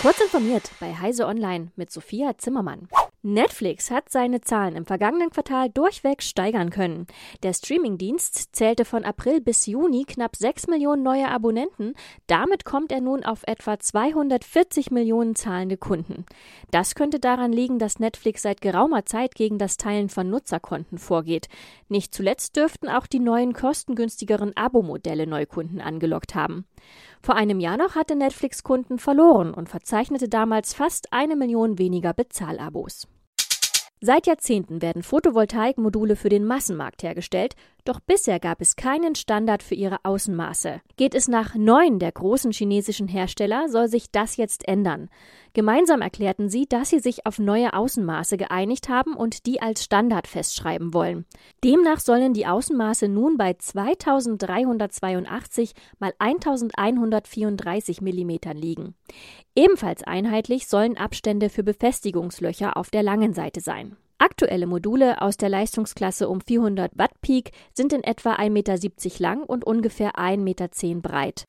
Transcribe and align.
Kurz 0.00 0.20
informiert 0.20 0.70
bei 0.80 0.94
Heise 0.94 1.26
Online 1.26 1.70
mit 1.76 1.92
Sophia 1.92 2.36
Zimmermann. 2.36 2.88
Netflix 3.24 3.92
hat 3.92 4.10
seine 4.10 4.40
Zahlen 4.40 4.74
im 4.74 4.84
vergangenen 4.84 5.30
Quartal 5.30 5.70
durchweg 5.70 6.24
steigern 6.24 6.70
können. 6.70 7.06
Der 7.44 7.52
Streamingdienst 7.52 8.56
zählte 8.56 8.84
von 8.84 9.04
April 9.04 9.40
bis 9.40 9.66
Juni 9.66 10.04
knapp 10.04 10.34
6 10.34 10.66
Millionen 10.66 11.04
neue 11.04 11.28
Abonnenten. 11.28 11.94
Damit 12.26 12.64
kommt 12.64 12.90
er 12.90 13.00
nun 13.00 13.22
auf 13.24 13.44
etwa 13.46 13.78
240 13.78 14.90
Millionen 14.90 15.36
zahlende 15.36 15.76
Kunden. 15.76 16.26
Das 16.72 16.96
könnte 16.96 17.20
daran 17.20 17.52
liegen, 17.52 17.78
dass 17.78 18.00
Netflix 18.00 18.42
seit 18.42 18.60
geraumer 18.60 19.06
Zeit 19.06 19.36
gegen 19.36 19.56
das 19.56 19.76
Teilen 19.76 20.08
von 20.08 20.28
Nutzerkonten 20.28 20.98
vorgeht. 20.98 21.48
Nicht 21.88 22.12
zuletzt 22.12 22.56
dürften 22.56 22.88
auch 22.88 23.06
die 23.06 23.20
neuen 23.20 23.52
kostengünstigeren 23.52 24.56
Abo-Modelle 24.56 25.28
Neukunden 25.28 25.80
angelockt 25.80 26.34
haben. 26.34 26.66
Vor 27.22 27.36
einem 27.36 27.60
Jahr 27.60 27.76
noch 27.76 27.94
hatte 27.94 28.16
Netflix 28.16 28.64
Kunden 28.64 28.98
verloren 28.98 29.54
und 29.54 29.68
verzeichnete 29.68 30.28
damals 30.28 30.74
fast 30.74 31.12
eine 31.12 31.36
Million 31.36 31.78
weniger 31.78 32.12
Bezahlabos. 32.14 33.06
Seit 34.04 34.26
Jahrzehnten 34.26 34.82
werden 34.82 35.04
Photovoltaikmodule 35.04 36.16
für 36.16 36.28
den 36.28 36.44
Massenmarkt 36.44 37.04
hergestellt, 37.04 37.54
doch 37.84 38.00
bisher 38.00 38.38
gab 38.38 38.60
es 38.60 38.76
keinen 38.76 39.14
Standard 39.14 39.62
für 39.62 39.74
ihre 39.74 40.04
Außenmaße. 40.04 40.82
Geht 40.96 41.14
es 41.14 41.26
nach 41.26 41.54
neun 41.54 41.98
der 41.98 42.12
großen 42.12 42.52
chinesischen 42.52 43.08
Hersteller, 43.08 43.68
soll 43.68 43.88
sich 43.88 44.10
das 44.12 44.36
jetzt 44.36 44.68
ändern. 44.68 45.08
Gemeinsam 45.52 46.00
erklärten 46.00 46.48
sie, 46.48 46.66
dass 46.66 46.90
sie 46.90 47.00
sich 47.00 47.26
auf 47.26 47.38
neue 47.38 47.74
Außenmaße 47.74 48.36
geeinigt 48.36 48.88
haben 48.88 49.14
und 49.14 49.46
die 49.46 49.60
als 49.60 49.84
Standard 49.84 50.28
festschreiben 50.28 50.94
wollen. 50.94 51.26
Demnach 51.64 52.00
sollen 52.00 52.34
die 52.34 52.46
Außenmaße 52.46 53.08
nun 53.08 53.36
bei 53.36 53.54
2382 53.54 55.72
mal 55.98 56.14
1134 56.18 58.00
mm 58.00 58.30
liegen. 58.54 58.94
Ebenfalls 59.54 60.02
einheitlich 60.04 60.68
sollen 60.68 60.96
Abstände 60.96 61.50
für 61.50 61.64
Befestigungslöcher 61.64 62.76
auf 62.76 62.90
der 62.90 63.02
langen 63.02 63.34
Seite 63.34 63.60
sein. 63.60 63.96
Aktuelle 64.22 64.68
Module 64.68 65.20
aus 65.20 65.36
der 65.36 65.48
Leistungsklasse 65.48 66.28
um 66.28 66.40
400 66.40 66.96
Watt 66.96 67.20
Peak 67.22 67.50
sind 67.74 67.92
in 67.92 68.04
etwa 68.04 68.34
1,70 68.34 68.50
Meter 68.50 68.78
lang 69.18 69.42
und 69.42 69.64
ungefähr 69.64 70.12
1,10 70.12 70.36
Meter 70.36 70.68
breit. 71.00 71.44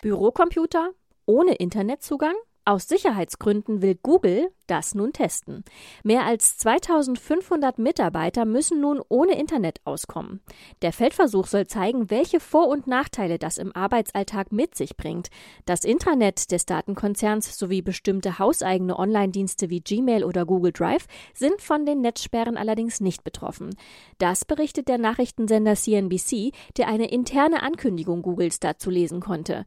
Bürocomputer 0.00 0.92
ohne 1.26 1.54
Internetzugang? 1.56 2.32
Aus 2.66 2.88
Sicherheitsgründen 2.88 3.82
will 3.82 3.94
Google 4.02 4.50
das 4.66 4.94
nun 4.94 5.12
testen. 5.12 5.64
Mehr 6.02 6.24
als 6.24 6.56
2500 6.56 7.78
Mitarbeiter 7.78 8.46
müssen 8.46 8.80
nun 8.80 9.02
ohne 9.10 9.38
Internet 9.38 9.80
auskommen. 9.84 10.40
Der 10.80 10.94
Feldversuch 10.94 11.46
soll 11.46 11.66
zeigen, 11.66 12.08
welche 12.10 12.40
Vor- 12.40 12.68
und 12.68 12.86
Nachteile 12.86 13.38
das 13.38 13.58
im 13.58 13.76
Arbeitsalltag 13.76 14.50
mit 14.50 14.74
sich 14.74 14.96
bringt. 14.96 15.28
Das 15.66 15.84
Intranet 15.84 16.50
des 16.50 16.64
Datenkonzerns 16.64 17.58
sowie 17.58 17.82
bestimmte 17.82 18.38
hauseigene 18.38 18.98
Online-Dienste 18.98 19.68
wie 19.68 19.82
Gmail 19.82 20.24
oder 20.24 20.46
Google 20.46 20.72
Drive 20.72 21.06
sind 21.34 21.60
von 21.60 21.84
den 21.84 22.00
Netzsperren 22.00 22.56
allerdings 22.56 23.00
nicht 23.00 23.24
betroffen. 23.24 23.76
Das 24.16 24.46
berichtet 24.46 24.88
der 24.88 24.96
Nachrichtensender 24.96 25.74
CNBC, 25.74 26.52
der 26.78 26.88
eine 26.88 27.10
interne 27.10 27.62
Ankündigung 27.62 28.22
Googles 28.22 28.58
dazu 28.58 28.88
lesen 28.88 29.20
konnte. 29.20 29.66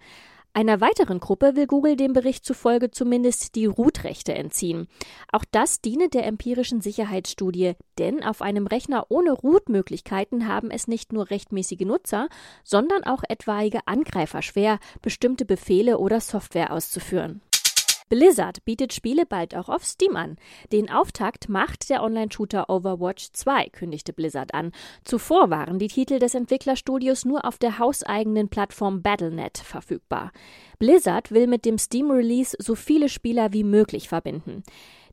Einer 0.53 0.81
weiteren 0.81 1.19
Gruppe 1.19 1.55
will 1.55 1.67
Google 1.67 1.95
dem 1.95 2.13
Bericht 2.13 2.43
zufolge 2.43 2.89
zumindest 2.89 3.55
die 3.55 3.67
Root-Rechte 3.67 4.33
entziehen. 4.33 4.87
Auch 5.31 5.45
das 5.51 5.81
diene 5.81 6.09
der 6.09 6.25
empirischen 6.25 6.81
Sicherheitsstudie, 6.81 7.73
denn 7.99 8.23
auf 8.23 8.41
einem 8.41 8.65
Rechner 8.65 9.05
ohne 9.09 9.33
Root-Möglichkeiten 9.33 10.47
haben 10.47 10.71
es 10.71 10.87
nicht 10.87 11.13
nur 11.13 11.29
rechtmäßige 11.29 11.81
Nutzer, 11.81 12.27
sondern 12.63 13.03
auch 13.03 13.23
etwaige 13.27 13.81
Angreifer 13.85 14.41
schwer, 14.41 14.79
bestimmte 15.01 15.45
Befehle 15.45 15.99
oder 15.99 16.19
Software 16.21 16.73
auszuführen. 16.73 17.41
Blizzard 18.09 18.63
bietet 18.63 18.93
Spiele 18.93 19.25
bald 19.25 19.53
auch 19.55 19.67
auf 19.67 19.83
Steam 19.83 20.15
an. 20.15 20.37
Den 20.71 20.89
Auftakt 20.89 21.49
macht 21.49 21.89
der 21.89 22.03
Online-Shooter 22.03 22.69
Overwatch 22.69 23.31
2, 23.33 23.69
kündigte 23.69 24.13
Blizzard 24.13 24.53
an. 24.53 24.71
Zuvor 25.03 25.49
waren 25.49 25.77
die 25.77 25.89
Titel 25.89 26.19
des 26.19 26.33
Entwicklerstudios 26.33 27.25
nur 27.25 27.43
auf 27.43 27.57
der 27.57 27.79
hauseigenen 27.79 28.47
Plattform 28.47 29.01
Battle.net 29.01 29.57
verfügbar. 29.57 30.31
Blizzard 30.79 31.31
will 31.31 31.47
mit 31.47 31.65
dem 31.65 31.77
Steam-Release 31.77 32.55
so 32.59 32.75
viele 32.75 33.09
Spieler 33.09 33.51
wie 33.51 33.63
möglich 33.63 34.07
verbinden. 34.07 34.63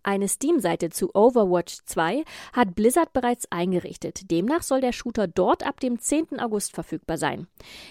Eine 0.04 0.28
Steam-Seite 0.28 0.91
zu 0.91 1.10
Overwatch 1.15 1.78
2 1.87 2.25
hat 2.53 2.75
Blizzard 2.75 3.12
bereits 3.15 3.50
eingerichtet. 3.50 4.31
Demnach 4.31 4.62
soll 4.62 4.82
der 4.82 4.92
Shooter 4.92 5.26
dort 5.26 5.66
ab 5.66 5.81
dem 5.81 5.98
10. 5.98 6.38
August 6.38 6.75
verfügbar 6.75 7.16
sein. 7.16 7.48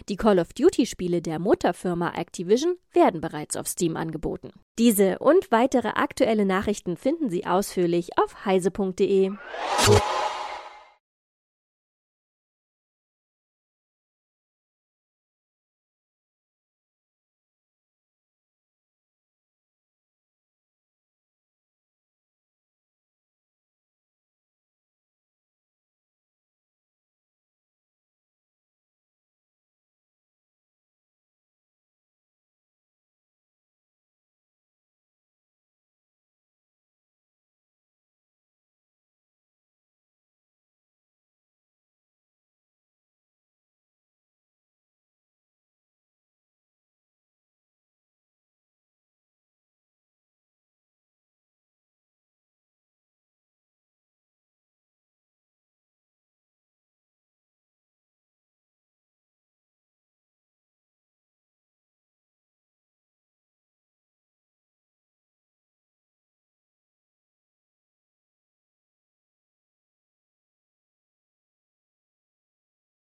Die 0.10 0.16
Call 0.16 0.40
of 0.40 0.54
Duty-Spiele 0.54 1.22
der 1.22 1.40
Mutterfirma 1.40 2.14
Activision 2.16 2.76
werden 2.92 3.20
bereits 3.20 3.58
auf 3.58 3.68
Steam 3.68 3.98
angeboten. 3.98 4.52
Diese 4.78 5.18
und 5.20 5.52
weitere 5.52 5.90
aktuelle 5.90 6.46
Nachrichten 6.46 6.98
finden 6.98 7.30
Sie 7.30 7.46
ausführlich 7.48 8.18
auf 8.18 8.46
heise.de. 8.46 9.32